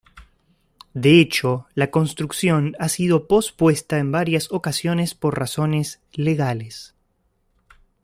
[0.95, 6.95] De hecho la construcción ha sido pospuesta en varias ocasiones por razones legales.